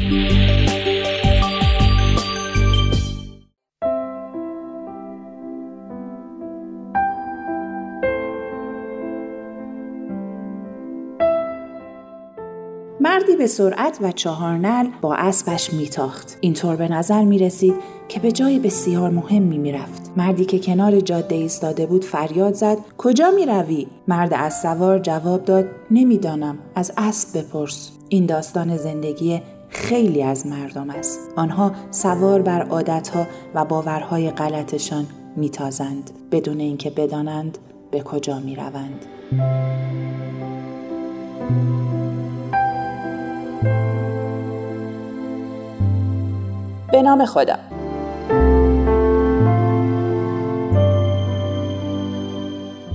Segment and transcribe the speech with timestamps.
[0.00, 0.30] مردی
[13.38, 16.38] به سرعت و چهارنل با اسبش میتاخت.
[16.40, 17.74] اینطور به نظر می رسید
[18.08, 20.10] که به جای بسیار مهمی می‌رفت.
[20.16, 25.44] مردی که کنار جاده ایستاده بود فریاد زد کجا می روی؟ مرد از سوار جواب
[25.44, 27.90] داد نمی‌دانم از اسب بپرس.
[28.08, 31.20] این داستان زندگی خیلی از مردم است.
[31.36, 35.06] آنها سوار بر عادتها و باورهای غلطشان
[35.36, 36.10] میتازند.
[36.32, 37.58] بدون اینکه بدانند
[37.90, 39.06] به کجا می‌روند.
[46.92, 47.79] به نام خدا.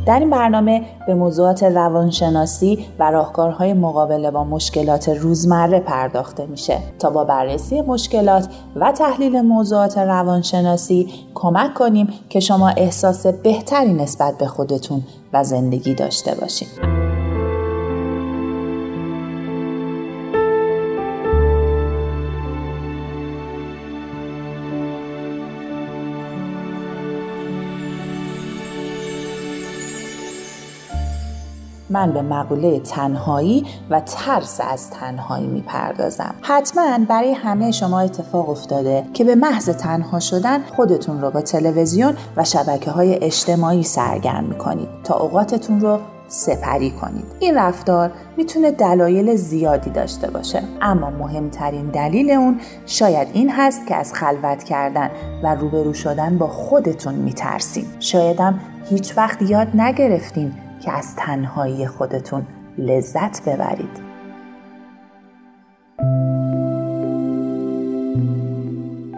[0.06, 7.10] در این برنامه به موضوعات روانشناسی و راهکارهای مقابله با مشکلات روزمره پرداخته میشه تا
[7.10, 14.48] با بررسی مشکلات و تحلیل موضوعات روانشناسی کمک کنیم که شما احساس بهتری نسبت به
[14.48, 15.02] خودتون
[15.34, 17.05] و زندگی داشته باشید.
[31.96, 36.36] من به مقوله تنهایی و ترس از تنهایی می‌پردازم.
[36.42, 42.14] حتما برای همه شما اتفاق افتاده که به محض تنها شدن خودتون رو با تلویزیون
[42.38, 47.26] و شبکه های اجتماعی سرگرم می‌کنید تا اوقاتتون رو سپری کنید.
[47.40, 53.96] این رفتار می‌تونه دلایل زیادی داشته باشه اما مهمترین دلیل اون شاید این هست که
[53.96, 55.10] از خلوت کردن
[55.44, 57.86] و روبرو شدن با خودتون میترسیم.
[58.00, 60.54] شایدم هیچ وقت یاد نگرفتین
[60.86, 62.48] که از تنهایی خودتون
[62.78, 64.06] لذت ببرید.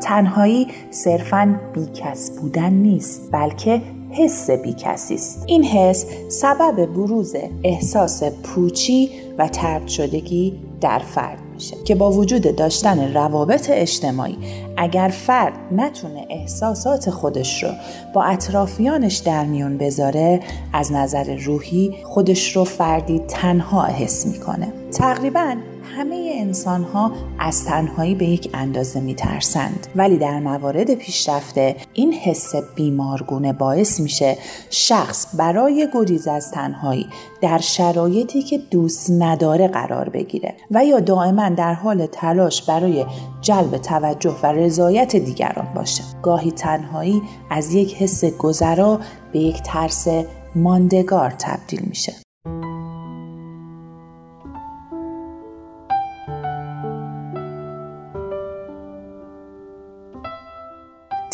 [0.02, 5.44] تنهایی صرفا بیکس بودن نیست بلکه حس بیکسی است.
[5.48, 11.47] این حس سبب بروز احساس پوچی و ترد شدگی در فرد.
[11.86, 14.38] که با وجود داشتن روابط اجتماعی
[14.78, 17.70] اگر فرد نتونه احساسات خودش رو
[18.14, 20.40] با اطرافیانش در میون بذاره
[20.74, 24.74] از نظر روحی خودش رو فردی تنها حس می‌کنه.
[24.92, 25.56] تقریبا
[25.96, 29.88] همه انسان ها از تنهایی به یک اندازه میترسند.
[29.96, 34.38] ولی در موارد پیشرفته این حس بیمارگونه باعث میشه
[34.70, 37.08] شخص برای گریز از تنهایی
[37.42, 43.06] در شرایطی که دوست نداره قرار بگیره و یا دائما در حال تلاش برای
[43.42, 46.04] جلب توجه و رضایت دیگران باشه.
[46.22, 49.00] گاهی تنهایی از یک حس گذرا
[49.34, 50.08] به یک ترس
[50.56, 52.27] ماندگار تبدیل میشه.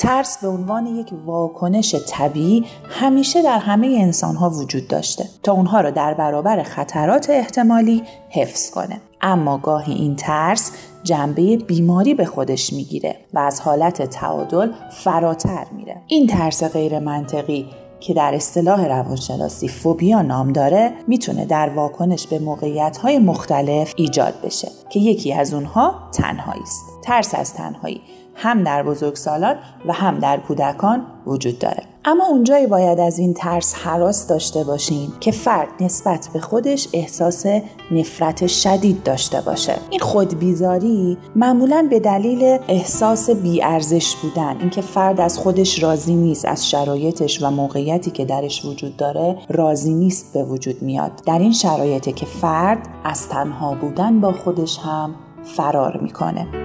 [0.04, 5.82] ترس به عنوان یک واکنش طبیعی همیشه در همه انسان ها وجود داشته تا اونها
[5.82, 9.02] را در برابر خطرات احتمالی حفظ کنه.
[9.22, 10.72] اما گاهی این ترس
[11.04, 16.02] جنبه بیماری به خودش می‌گیره و از حالت تعادل فراتر میره.
[16.08, 17.66] این ترس غیر منطقی
[18.00, 24.34] که در اصطلاح روانشناسی فوبیا نام داره می‌تونه در واکنش به موقعیت های مختلف ایجاد
[24.44, 28.02] بشه که یکی از اونها تنهایی است ترس از تنهایی.
[28.36, 29.56] هم در بزرگسالان
[29.86, 31.84] و هم در کودکان وجود داره.
[32.06, 37.46] اما اونجایی باید از این ترس حراس داشته باشیم که فرد نسبت به خودش احساس
[37.92, 39.76] نفرت شدید داشته باشه.
[39.90, 46.70] این خودبیزاری معمولا به دلیل احساس بیارزش بودن اینکه فرد از خودش راضی نیست از
[46.70, 51.12] شرایطش و موقعیتی که درش وجود داره راضی نیست به وجود میاد.
[51.26, 56.63] در این شرایطه که فرد از تنها بودن با خودش هم فرار می‌کنه.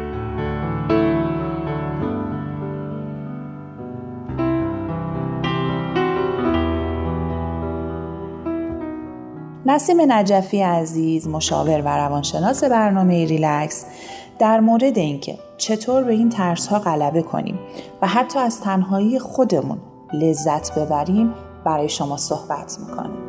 [9.79, 13.85] نسیم نجفی عزیز مشاور و روانشناس برنامه ریلکس
[14.39, 17.59] در مورد اینکه چطور به این ترس ها غلبه کنیم
[18.03, 19.79] و حتی از تنهایی خودمون
[20.13, 23.28] لذت ببریم برای شما صحبت می‌کنیم.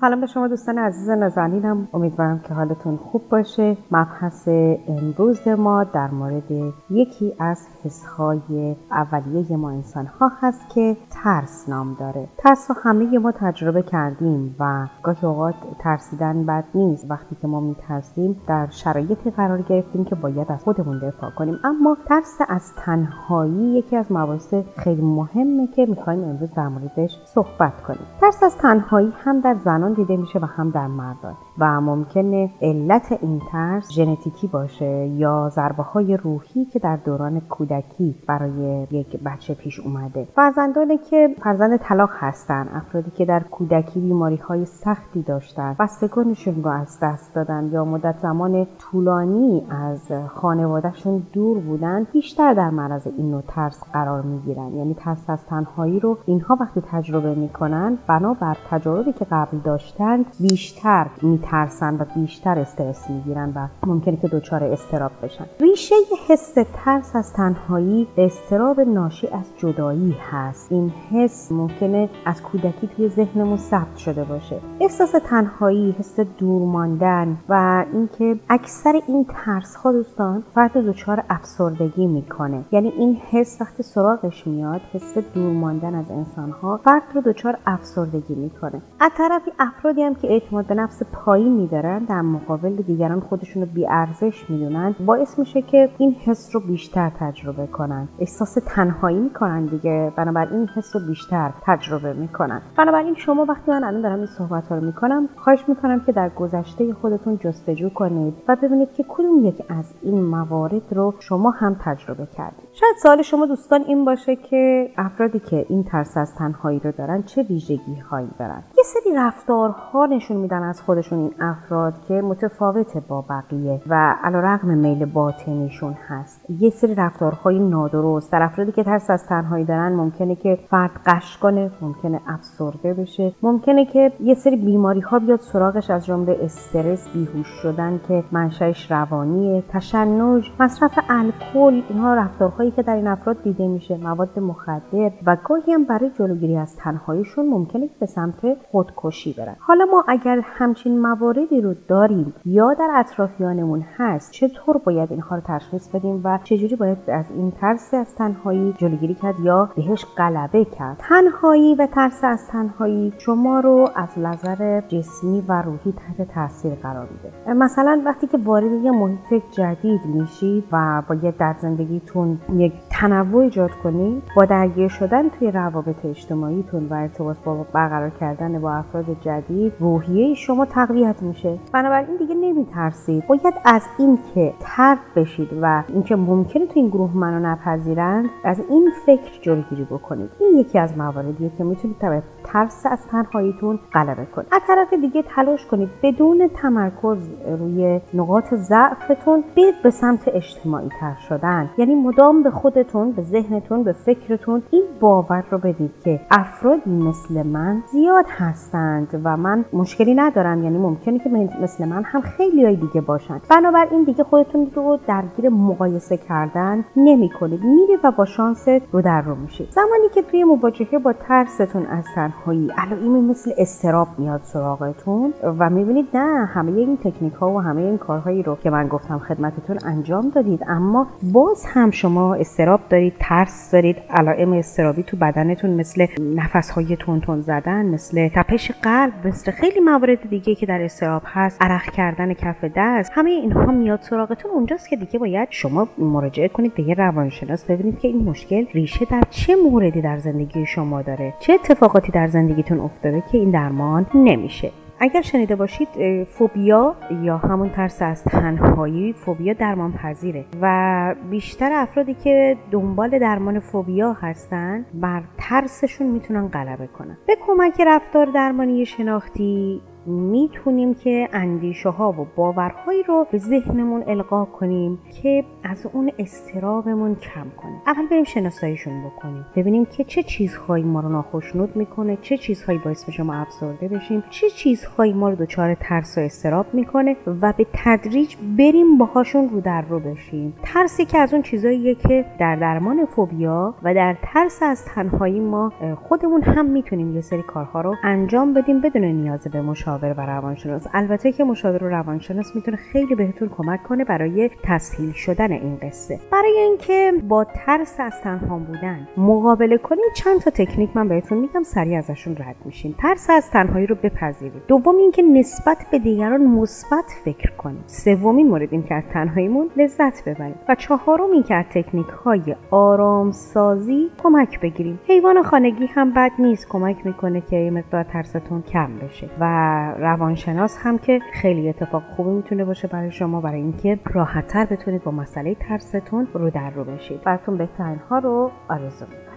[0.00, 1.88] سلام به شما دوستان عزیز نازنینم.
[1.94, 3.76] امیدوارم که حالتون خوب باشه.
[3.90, 4.48] مبحث
[4.88, 6.50] امروز ما در مورد
[6.90, 12.28] یکی از حسهای اولیه ما انسان ها هست که ترس نام داره.
[12.36, 17.10] ترس رو همه ما تجربه کردیم و گاهی اوقات ترسیدن بد نیست.
[17.10, 21.58] وقتی که ما میترسیم در شرایطی قرار گرفتیم که باید از خودمون دفاع کنیم.
[21.64, 27.82] اما ترس از تنهایی یکی از مباحث خیلی مهمه که می‌خوایم امروز در موردش صحبت
[27.82, 28.06] کنیم.
[28.20, 33.18] ترس از تنهایی هم در زنان دیده میشه و هم در مردان و ممکنه علت
[33.22, 39.54] این ترس ژنتیکی باشه یا ضربه های روحی که در دوران کودکی برای یک بچه
[39.54, 40.28] پیش اومده.
[40.34, 46.70] فرزندانی که فرزند طلاق هستن افرادی که در کودکی بیماری های سختی داشتن بستگانشون رو
[46.70, 53.30] از دست دادن یا مدت زمان طولانی از خانوادهشون دور بودن بیشتر در معرض این
[53.30, 54.74] نوع ترس قرار می‌گیرن.
[54.74, 61.06] یعنی ترس از تنهایی رو اینها وقتی تجربه می‌کنن بنابر تجربی که قبل داشتن بیشتر
[61.48, 65.44] میترسن و بیشتر استرس می‌گیرن و ممکنه که دچار استراب بشن.
[65.60, 65.94] ریشه
[66.28, 66.54] حس
[66.84, 70.72] ترس از تنهایی استراب ناشی از جدایی هست.
[70.72, 74.60] این حس ممکنه از کودکی توی ذهنمون ثبت شده باشه.
[74.80, 82.06] احساس تنهایی حس دور ماندن و اینکه اکثر این ترس ها دوستان فرد دچار افسردگی
[82.06, 82.64] می‌کنه.
[82.72, 87.58] یعنی این حس وقتی سراغش میاد حس دور ماندن از انسان ها فرد رو دچار
[87.66, 88.82] افسردگی می‌کنه.
[89.00, 91.02] از طرفی افرادی هم که اعتماد به نفس
[91.38, 94.94] پایین میدارن در مقابل دیگران خودشون رو بیارزش می‌دونن.
[95.06, 98.08] باعث میشه که این حس رو بیشتر تجربه کنن.
[98.18, 100.12] احساس تنهایی می‌کنن دیگه.
[100.16, 102.62] بنابراین این حس رو بیشتر تجربه می‌کنن.
[102.78, 106.94] بنابراین شما وقتی من الان دارم این صحبت رو می‌کنم خواهش می‌کنم که در گذشته
[106.94, 112.26] خودتون جستجو کنید و ببینید که کدوم یک از این موارد رو شما هم تجربه
[112.26, 112.68] کردید.
[112.72, 117.22] شاید سوال شما دوستان این باشه که افرادی که این ترس از تنهایی رو دارن
[117.22, 122.96] چه ویژگی هایی دارن؟ یه سری رفتارها نشون میدن از خودشون این افراد که متفاوت
[123.08, 126.50] با بقیه و علیرغم میل باطنیشون هست.
[126.50, 131.38] یه سری رفتارهای نادرست در افرادی که ترس از تنهایی دارن ممکنه که فرد قش
[131.38, 137.08] کنه ممکنه افسرده بشه ممکنه که یه سری بیماری ها بیاد سراغش از جمله استرس
[137.08, 141.82] بیهوش شدن که منشأش روانیه تشنج مصرف الکل.
[141.88, 146.56] اینها رفتارهایی که در این افراد دیده میشه مواد مخدر و گاهی هم برای جلوگیری
[146.56, 149.56] از تنهاییشون ممکنه به سمت خودکشی برن.
[149.60, 155.42] حالا ما اگر همچین مواردی رو داریم یا در اطرافیانمون هست چطور باید اینها رو
[155.46, 160.64] تشخیص بدیم و چجوری باید از این ترس از تنهایی جلوگیری کرد یا بهش غلبه
[160.64, 166.74] کرد؟ تنهایی و ترس از تنهایی شما رو از نظر جسمی و روحی تحت تاثیر
[166.74, 167.54] قرار میده.
[167.54, 173.70] مثلا وقتی که وارد یه محیط جدید میشید و باید در زندگیتون یک تنوع ایجاد
[173.70, 179.72] کنید با درگیر شدن توی روابط اجتماعیتون و ارتباط با برقرار کردن با افراد جدید
[179.80, 180.64] روحیه شما
[180.98, 181.58] تقویت میشه.
[181.72, 183.26] بنابراین دیگه نمیترسید.
[183.26, 188.60] باید از این که ترد بشید و اینکه ممکنه تو این گروه منو نپذیرند از
[188.68, 190.30] این فکر جلوگیری بکنید.
[190.40, 191.96] این یکی از مواردیه که می‌تونید
[192.44, 194.48] ترس از تنهاییتون غلبه کنید.
[194.52, 197.18] از طرف دیگه تلاش کنید بدون تمرکز
[197.58, 201.70] روی نقاط ضعفتون بید به سمت اجتماعی تر شدن.
[201.78, 207.46] یعنی مدام به خودتون به ذهنتون به فکرتون این باور رو بدید که افرادی مثل
[207.46, 210.64] من زیاد هستند و من مشکلی ندارم.
[210.64, 211.30] یعنی ممکنه که
[211.62, 217.28] مثل من هم خیلی های دیگه باشند بنابراین دیگه خودتون رو درگیر مقایسه کردن نمی
[217.28, 219.70] کنید میرید و با شانس رو در رو میشید.
[219.70, 226.06] زمانی که توی مواجهه با ترستون از تنهایی علائمی مثل استراب میاد سراغتون و می‌بینید
[226.14, 230.28] نه همه این تکنیک ها و همه این کارهایی رو که من گفتم خدمتتون انجام
[230.28, 236.70] دادید اما باز هم شما استراب دارید ترس دارید علائم استرابی تو بدنتون مثل نفس
[236.70, 241.62] های تون تون زدن مثل تپش قلب مثل خیلی موارد دیگه که در استراب هست
[241.62, 244.50] عرق کردن کف دست همه اینها میاد سراغتون.
[244.50, 249.04] اونجاست که دیگه باید شما مراجعه کنید به یه روانشناس ببینید که این مشکل ریشه
[249.04, 251.34] در چه موردی در زندگی شما داره.
[251.40, 254.70] چه اتفاقاتی در زندگیتون افتاده که این درمان نمیشه.
[255.00, 255.88] اگر شنیده باشید
[256.24, 263.58] فوبیا یا همون ترس از تنهایی فوبیا درمان پذیره و بیشتر افرادی که دنبال درمان
[263.60, 267.16] فوبیا هستن بر ترسشون می‌تونن غلبه کنن.
[267.26, 274.44] به کمک رفتار درمانی شناختی می‌تونیم که اندیشه ها و باورهایی رو به ذهنمون القا
[274.44, 279.46] کنیم که از اون استرابمون کم کنیم اول بریم شناساییشون بکنیم.
[279.56, 284.24] ببینیم که چه چیزهایی ما رو ناخشنود می‌کنه چه چیزهایی باعث میشه ما افسرده بشیم
[284.30, 289.60] چه چیزهایی ما رو دچار ترس و استراب می‌کنه و به تدریج بریم باهاشون رو
[289.60, 290.54] در رو بشیم.
[290.62, 295.72] ترسی که از اون چیزاییه که در درمان فوبیا و در ترس از تنهایی ما
[296.08, 300.86] خودمون هم می‌تونیم یه سری کارها رو انجام بدیم بدون نیاز به مشاور و روانشناس.
[300.94, 306.20] البته که مشاور و روانشناس می‌تونه خیلی بهتون کمک کنه برای تسهیل شدن این قصه.
[306.32, 311.62] برای اینکه با ترس از تنها بودن مقابله کنیم چند تا تکنیک من بهتون میگم
[311.62, 314.62] سریع ازشون رد میشیم ترس از تنهایی رو بپذیرید.
[314.68, 320.28] دوم اینکه نسبت به دیگران مثبت فکر کنیم سومین مورد این که از تنهاییمون لذت
[320.28, 326.14] ببریم و چهارم این که از تکنیک های آرام سازی کمک بگیریم حیوان خانگی هم
[326.14, 326.68] بد نیست.
[326.68, 329.30] کمک می‌کنه که یه مقدار ترستون کم بشه.
[329.40, 335.04] و روانشناس هم که خیلی اتفاق خوبی می‌تونه باشه برای شما برای اینکه راحتتر بتونید
[335.04, 337.22] با مسئله ترستون رو در رو بشید.
[337.24, 339.27] براتون بهترین ها رو آرزو می‌کنم.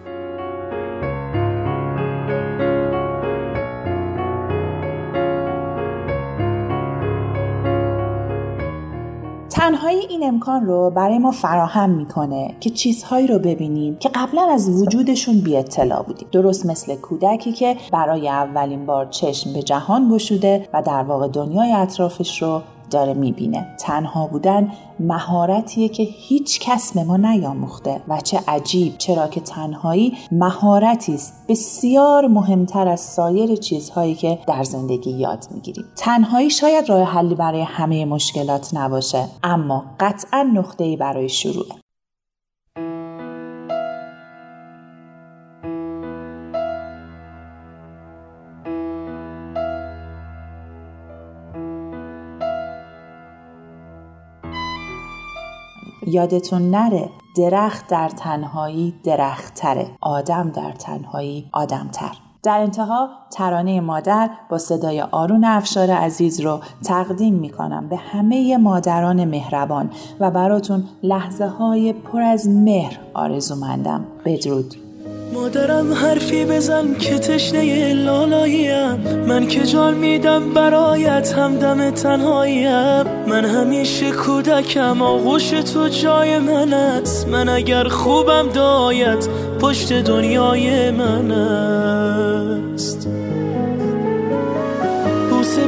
[9.71, 14.81] تنهایی این امکان رو برای ما فراهم می‌کنه که چیزهایی رو ببینیم که قبلا از
[14.81, 16.27] وجودشون بی اطلاع بودیم.
[16.31, 21.71] درست مثل کودکی که برای اولین بار چشم به جهان بشوده و در واقع دنیای
[21.71, 22.61] اطرافش رو
[22.91, 23.75] داره می‌بینه.
[23.79, 28.01] تنها بودن مهارتیه که هیچ کس به ما نیاموخته.
[28.07, 31.33] و چه عجیب چرا که تنهایی مهارتی است.
[31.47, 35.85] بسیار مهمتر از سایر چیزهایی که در زندگی یاد می‌گیریم.
[35.95, 41.80] تنهایی شاید راه حلی برای همه مشکلات نباشه اما قطعا نقطه‌ای برای شروعه.
[56.11, 62.11] یادتون نره درخت در تنهایی درختتره آدم در تنهایی آدمتر.
[62.43, 68.57] در انتها ترانه مادر با صدای آرون افشار عزیز رو تقدیم می کنم به همه
[68.57, 69.89] مادران مهربان
[70.19, 74.05] و براتون لحظه های پر از مهر آرزومندم.
[74.25, 74.90] بدرود.
[75.33, 78.95] مادرم حرفی بزن که تشنه لالاییم
[79.27, 87.27] من که جان میدم برایت همدم تنهاییم من همیشه کودکم آغوش تو جای من است.
[87.27, 89.27] من اگر خوبم دایت
[89.59, 93.00] پشت دنیای من است.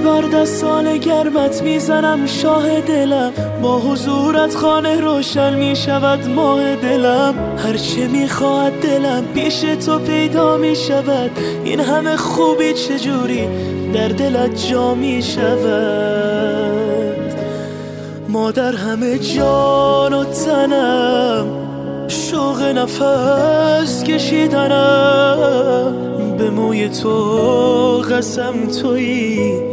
[0.03, 3.31] بر دستان گرمت می‌زنم شاه دلم.
[3.62, 7.33] با حضورت خانه روشن می‌شود ماه دلم.
[7.57, 11.31] هرچه می‌خواهد دلم پیش تو پیدا می‌شود.
[11.63, 13.48] این همه خوبی چجوری
[13.93, 16.43] در دلت جا می‌شود؟
[18.29, 21.48] مادر همه جان و تنم
[22.07, 25.93] شوق نفس کشیدنم.
[26.38, 27.13] به موی تو
[28.12, 29.73] قسم تویی.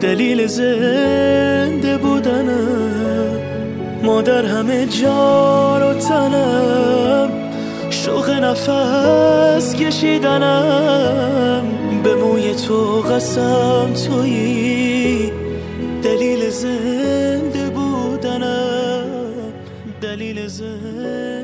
[0.00, 3.38] دلیل زنده بودنم.
[4.02, 7.30] مادر همه جا رو تنم.
[7.90, 11.62] شوق نفس کشیدنم.
[12.02, 15.32] به موی تو قسم توی
[16.02, 19.04] دلیل زنده بودنم.
[20.02, 21.39] دلیل زنده